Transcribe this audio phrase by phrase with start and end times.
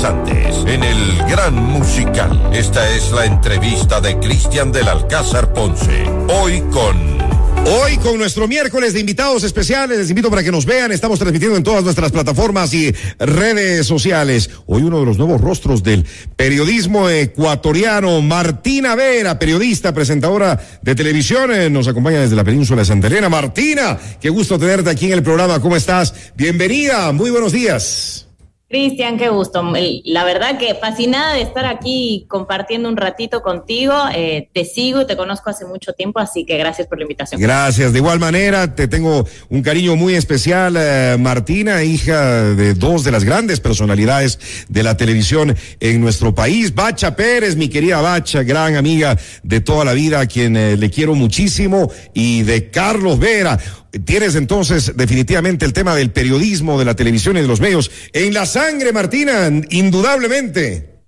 [0.00, 2.50] en el Gran Musical.
[2.52, 6.04] Esta es la entrevista de Cristian del Alcázar Ponce.
[6.28, 7.18] Hoy con...
[7.66, 11.56] Hoy con nuestro miércoles de invitados especiales, les invito para que nos vean, estamos transmitiendo
[11.56, 14.50] en todas nuestras plataformas y redes sociales.
[14.66, 16.06] Hoy uno de los nuevos rostros del
[16.36, 22.86] periodismo ecuatoriano, Martina Vera, periodista, presentadora de televisión, eh, nos acompaña desde la península de
[22.86, 23.28] Santa Elena.
[23.28, 26.14] Martina, qué gusto tenerte aquí en el programa, ¿cómo estás?
[26.36, 28.27] Bienvenida, muy buenos días.
[28.68, 29.62] Cristian, qué gusto.
[30.04, 33.94] La verdad que fascinada de estar aquí compartiendo un ratito contigo.
[34.14, 37.40] Eh, te sigo te conozco hace mucho tiempo, así que gracias por la invitación.
[37.40, 37.94] Gracias.
[37.94, 43.10] De igual manera, te tengo un cariño muy especial, eh, Martina, hija de dos de
[43.10, 44.38] las grandes personalidades
[44.68, 46.74] de la televisión en nuestro país.
[46.74, 50.90] Bacha Pérez, mi querida Bacha, gran amiga de toda la vida, a quien eh, le
[50.90, 53.58] quiero muchísimo, y de Carlos Vera
[54.04, 58.34] Tienes entonces definitivamente el tema del periodismo, de la televisión y de los medios en
[58.34, 60.98] la sangre, Martina, indudablemente.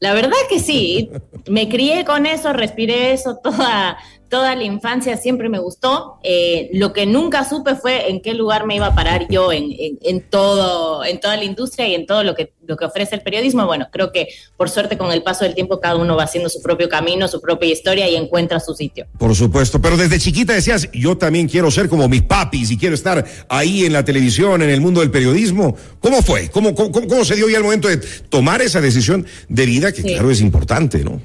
[0.00, 1.10] La verdad que sí,
[1.48, 3.98] me crié con eso, respiré eso toda,
[4.30, 6.18] toda la infancia siempre me gustó.
[6.22, 9.66] Eh, lo que nunca supe fue en qué lugar me iba a parar yo en,
[10.00, 13.22] en, todo, en toda la industria y en todo lo que, lo que ofrece el
[13.22, 13.66] periodismo.
[13.66, 16.62] Bueno, creo que por suerte con el paso del tiempo cada uno va haciendo su
[16.62, 19.06] propio camino, su propia historia y encuentra su sitio.
[19.18, 22.94] Por supuesto, pero desde chiquita decías, yo también quiero ser como mis papis y quiero
[22.94, 25.76] estar ahí en la televisión, en el mundo del periodismo.
[25.98, 26.48] ¿Cómo fue?
[26.50, 27.96] ¿Cómo, cómo, se dio ya el momento de
[28.28, 31.20] tomar esa decisión de vida que claro es importante, ¿no?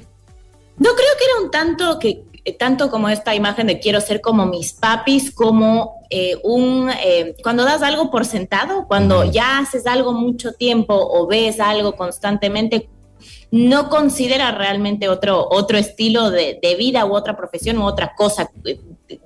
[0.78, 4.46] No creo que era un tanto que tanto como esta imagen de quiero ser como
[4.46, 10.12] mis papis, como eh, un, eh, cuando das algo por sentado, cuando ya haces algo
[10.12, 12.88] mucho tiempo o ves algo constantemente,
[13.50, 18.50] no considera realmente otro, otro estilo de, vida u otra profesión u otra cosa.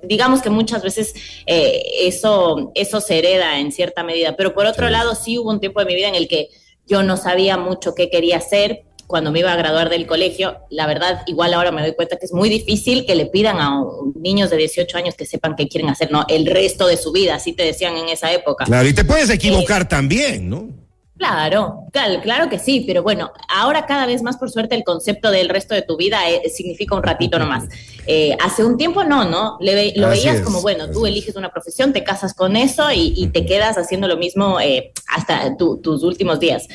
[0.03, 1.13] Digamos que muchas veces
[1.45, 5.79] eso, eso se hereda en cierta medida, pero por otro lado sí hubo un tiempo
[5.79, 6.49] de mi vida en el que
[6.87, 10.87] yo no sabía mucho qué quería hacer, cuando me iba a graduar del colegio, la
[10.87, 13.83] verdad, igual ahora me doy cuenta que es muy difícil que le pidan a
[14.15, 16.25] niños de 18 años que sepan qué quieren hacer, ¿no?
[16.27, 18.65] El resto de su vida, así te decían en esa época.
[18.65, 20.81] Claro, y te puedes equivocar también, ¿no?
[21.21, 25.49] Claro, claro, que sí, pero bueno, ahora cada vez más por suerte el concepto del
[25.49, 27.65] resto de tu vida eh, significa un ratito nomás.
[28.07, 29.59] Eh, hace un tiempo no, ¿no?
[29.59, 33.77] lo veías como, bueno, tú eliges una profesión, te casas con eso y, te quedas
[33.77, 36.67] haciendo lo mismo eh, hasta tus últimos días.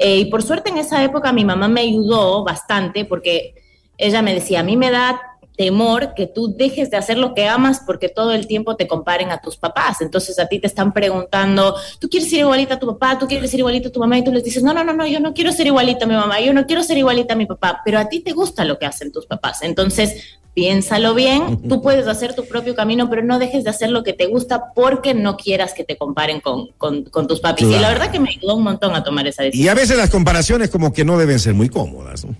[0.00, 3.54] Eh, y por suerte en esa época mi mamá me ayudó bastante porque
[3.98, 5.20] ella me decía, a mí me da
[5.58, 9.30] temor que tú dejes de hacer lo que amas porque todo el tiempo te comparen
[9.30, 10.00] a tus papás.
[10.00, 13.50] Entonces a ti te están preguntando, tú quieres ser igualita a tu papá, tú quieres
[13.50, 15.34] ser igualita a tu mamá y tú les dices, no, no, no, no, yo no
[15.34, 17.98] quiero ser igualita a mi mamá, yo no quiero ser igualita a mi papá, pero
[17.98, 19.60] a ti te gusta lo que hacen tus papás.
[19.60, 24.02] Entonces piénsalo bien, tú puedes hacer tu propio camino, pero no dejes de hacer lo
[24.02, 27.68] que te gusta porque no quieras que te comparen con, con, tus papis.
[27.68, 29.66] Y la verdad que me ayudó un montón a tomar esa decisión.
[29.66, 32.34] Y a veces las comparaciones como que no deben ser muy cómodas, ¿no?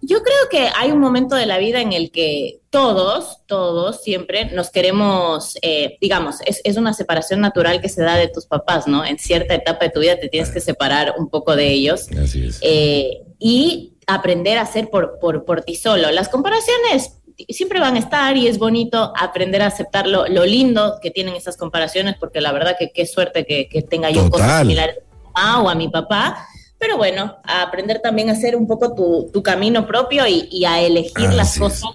[0.00, 4.46] Yo creo que hay un momento de la vida en el que todos, todos siempre
[4.52, 8.86] nos queremos, eh, digamos, es, es, una separación natural que se da de tus papás,
[8.86, 9.04] ¿no?
[9.04, 12.06] En cierta etapa de tu vida te tienes que separar un poco de ellos.
[12.16, 12.60] Así es.
[12.62, 16.10] Eh, y aprender a hacer por, por, por ti solo.
[16.10, 21.10] Las comparaciones siempre van a estar y es bonito aprender a aceptar lo, lindo que
[21.10, 25.00] tienen esas comparaciones, porque la verdad que qué suerte que, tenga yo cosas similares a
[25.00, 26.46] mi mamá o a mi papá.
[26.78, 31.32] Pero bueno, a aprender también a hacer un poco tu, camino propio y, a elegir
[31.32, 31.90] las cosas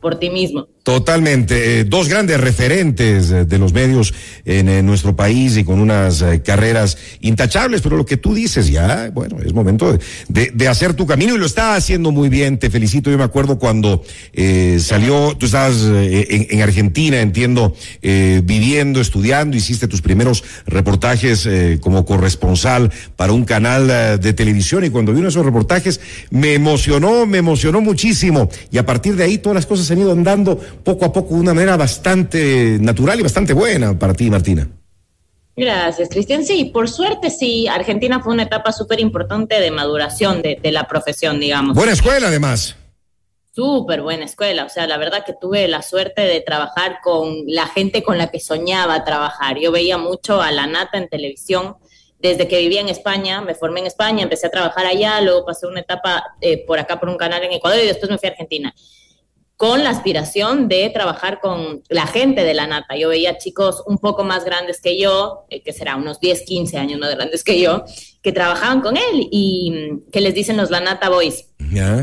[0.00, 0.66] por ti mismo.
[0.82, 1.80] Totalmente.
[1.80, 4.12] Eh, dos grandes referentes eh, de los medios
[4.44, 9.10] en, nuestro país y con unas eh, carreras intachables, pero lo que tú dices ya,
[9.14, 9.96] bueno, es momento
[10.28, 12.58] de, hacer tu camino y lo está haciendo muy bien.
[12.58, 13.10] Te felicito.
[13.10, 14.02] Yo me acuerdo cuando
[14.78, 21.48] salió, tú estabas en, en, Argentina, entiendo, viviendo, estudiando, hiciste tus primeros reportajes
[21.80, 26.00] como corresponsal para un canal de televisión y cuando vi esos reportajes
[26.30, 30.12] me emocionó, me emocionó muchísimo y a partir de ahí todas las cosas han ido
[30.12, 34.68] andando poco a poco de una manera bastante natural y bastante buena para ti, Martina.
[35.54, 36.44] Gracias, Cristian.
[36.44, 41.40] Sí, por suerte sí, Argentina fue una etapa súper importante de maduración de, la profesión,
[41.40, 41.76] digamos.
[41.76, 42.76] Buena escuela, además.
[43.54, 47.66] Súper buena escuela, o sea, la verdad que tuve la suerte de trabajar con la
[47.66, 49.58] gente con la que soñaba trabajar.
[49.58, 51.76] Yo veía mucho a la nata en televisión
[52.18, 55.66] desde que vivía en España, me formé en España, empecé a trabajar allá, luego pasé
[55.66, 58.32] una etapa eh, por acá por un canal en Ecuador y después me fui a
[58.32, 58.74] Argentina
[59.56, 62.96] con la aspiración de trabajar con la gente de la nata.
[62.96, 66.78] Yo veía chicos un poco más grandes que yo, eh, que será unos 10, 15
[66.78, 67.84] años más grandes que yo,
[68.22, 71.48] que trabajaban con él y mm, que les dicen los la nata boys.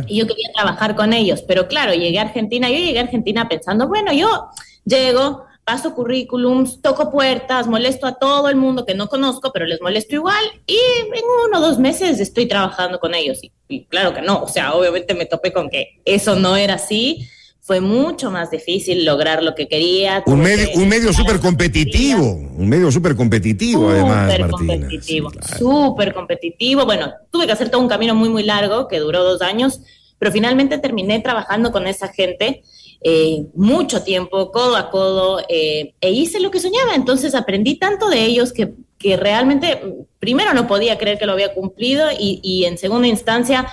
[0.08, 3.48] Y yo quería trabajar con ellos, pero claro, llegué a Argentina, yo llegué a Argentina
[3.50, 4.48] pensando, bueno, yo
[4.86, 9.82] llego, paso currículums, toco puertas, molesto a todo el mundo que no conozco, pero les
[9.82, 10.80] molesto igual y
[11.14, 13.40] en uno o dos meses estoy trabajando con ellos.
[13.68, 17.28] y claro que no, o sea, obviamente me topé con que eso no era así
[17.70, 20.24] fue mucho más difícil lograr lo que quería.
[20.26, 26.86] Un medio, un medio súper competitivo, un medio súper competitivo además, Súper competitivo, súper competitivo.
[26.86, 29.82] Bueno, tuve que hacer todo un camino muy, muy largo que duró dos años,
[30.18, 32.64] pero finalmente terminé trabajando con esa gente
[33.02, 36.96] eh, mucho tiempo, codo a codo, eh, e hice lo que soñaba.
[36.96, 39.80] Entonces aprendí tanto de ellos que, que realmente,
[40.18, 43.68] primero no podía creer que lo había cumplido y, y en segunda instancia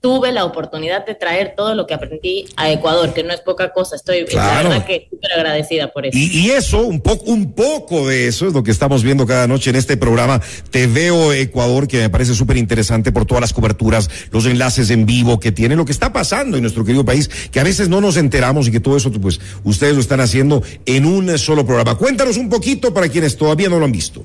[0.00, 3.72] tuve la oportunidad de traer todo lo que aprendí a Ecuador, que no es poca
[3.72, 3.96] cosa.
[3.96, 6.16] Estoy la verdad que súper agradecida por eso.
[6.16, 9.70] Y, eso, un poco, un poco de eso es lo que estamos viendo cada noche
[9.70, 10.40] en este programa.
[10.70, 15.04] Te veo Ecuador, que me parece súper interesante por todas las coberturas, los enlaces en
[15.04, 18.00] vivo que tiene, lo que está pasando en nuestro querido país, que a veces no
[18.00, 21.96] nos enteramos y que todo eso, pues, ustedes lo están haciendo en un solo programa.
[21.96, 24.24] Cuéntanos un poquito para quienes todavía no lo han visto.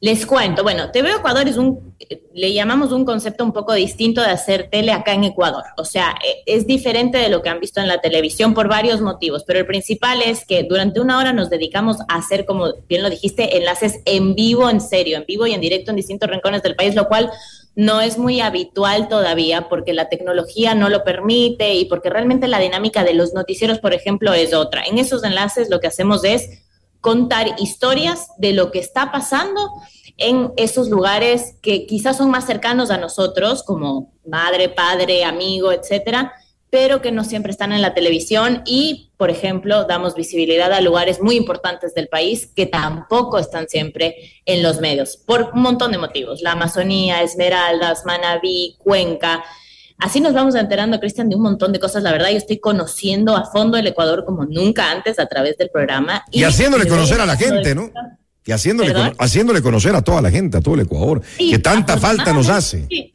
[0.00, 1.96] Les cuento, bueno, TV Ecuador es un,
[2.32, 5.64] le llamamos un concepto un poco distinto de hacer tele acá en Ecuador.
[5.76, 9.00] O sea, e, es diferente de lo que han visto en la televisión por varios
[9.00, 13.02] motivos, pero el principal es que durante una hora nos dedicamos a hacer, como bien
[13.02, 16.62] lo dijiste, enlaces en vivo, en serio, en vivo y en directo en distintos rincones
[16.62, 17.32] del país, lo cual
[17.74, 22.60] no es muy habitual todavía porque la tecnología no lo permite y porque realmente la
[22.60, 24.84] dinámica de los noticieros, por ejemplo, es otra.
[24.84, 26.67] En esos enlaces lo que hacemos es
[27.00, 29.70] contar historias de lo que está pasando
[30.16, 36.32] en esos lugares que quizás son más cercanos a nosotros, como madre, padre, amigo, etcétera,
[36.70, 41.22] pero que no siempre están en la televisión y, por ejemplo, damos visibilidad a lugares
[41.22, 45.98] muy importantes del país que tampoco están siempre en los medios, por un montón de
[45.98, 46.42] motivos.
[46.42, 49.44] La Amazonía, Esmeraldas, Manabí, Cuenca,
[49.98, 52.02] Así nos vamos enterando, Cristian, de un montón de cosas.
[52.02, 55.70] La verdad, yo estoy conociendo a fondo el Ecuador como nunca antes a través del
[55.70, 56.24] programa.
[56.30, 57.90] Y, haciéndole conocer a la gente, ¿no?
[58.44, 62.32] Y haciéndole, haciéndole conocer a toda la gente, a todo el Ecuador, que tanta falta
[62.32, 63.12] nos hace.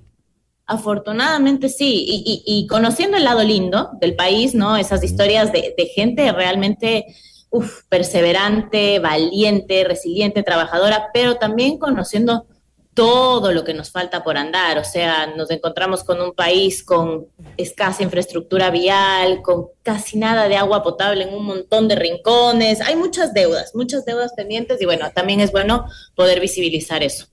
[0.65, 2.06] Afortunadamente sí,
[2.45, 4.75] y, conociendo el lado lindo del país, ¿no?
[4.75, 7.06] Esas historias de, de gente realmente
[7.53, 12.47] uf, perseverante, valiente, resiliente, trabajadora, pero también conociendo
[12.94, 14.78] todo lo que nos falta por andar.
[14.78, 20.57] O sea, nos encontramos con un país con escasa infraestructura vial, con casi nada de
[20.57, 22.81] agua potable en un montón de rincones.
[22.81, 25.86] Hay muchas deudas, muchas deudas pendientes y bueno, también es bueno
[26.16, 27.28] poder visibilizar eso.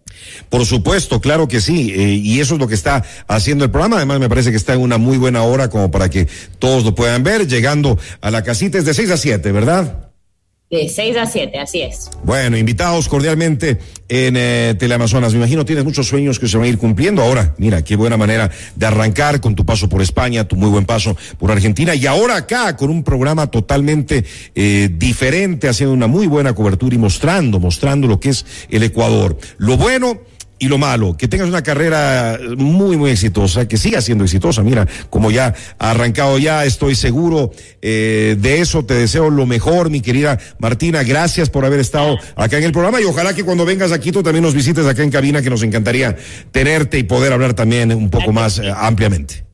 [0.49, 3.97] Por supuesto, claro que sí, eh, y eso es lo que está haciendo el programa.
[3.97, 6.27] Además, me parece que está en una muy buena hora como para que
[6.59, 10.10] todos lo puedan ver, llegando a la casita es de 6 a 7, ¿verdad?
[10.71, 12.09] De 6 a 7, así es.
[12.23, 13.79] Bueno, invitados cordialmente
[14.09, 15.33] en eh, Teleamazonas.
[15.33, 17.23] Me imagino tienes muchos sueños que se van a ir cumpliendo.
[17.23, 20.85] Ahora, mira, qué buena manera de arrancar con tu paso por España, tu muy buen
[20.85, 24.25] paso por Argentina y ahora acá con un programa totalmente
[24.55, 29.37] eh, diferente, haciendo una muy buena cobertura y mostrando, mostrando lo que es el Ecuador.
[29.59, 30.21] Lo bueno
[30.61, 34.63] y lo malo, que tengas una carrera muy, muy exitosa, que siga siendo exitosa.
[34.63, 38.85] Mira, como ya ha arrancado ya, estoy seguro eh, de eso.
[38.85, 41.03] Te deseo lo mejor, mi querida Martina.
[41.03, 44.23] Gracias por haber estado acá en el programa y ojalá que cuando vengas aquí tú
[44.23, 46.15] también nos visites acá en cabina, que nos encantaría
[46.53, 49.50] tenerte y poder hablar también un poco más eh, ampliamente.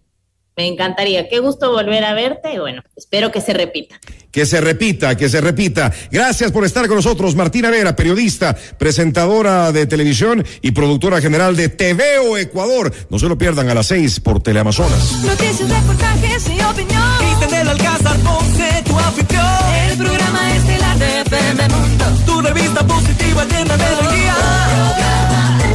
[0.56, 1.28] Me encantaría.
[1.28, 4.00] Qué gusto volver a verte y bueno, espero que se repita.
[4.32, 5.92] Que se repita, que se repita.
[6.10, 11.68] Gracias por estar con nosotros, Martina Vera, periodista, presentadora de televisión y productora general de
[11.68, 12.90] TVO Ecuador.
[13.10, 15.22] No se lo pierdan a las seis por Teleamazonas.
[15.22, 17.02] Noticias, reportajes y opinión.
[17.18, 19.46] Cristian del Alcázar Ponce, tu afición.
[19.90, 22.04] El programa estelar de FM Mundo.
[22.24, 25.15] Tu revista positiva llena de energía.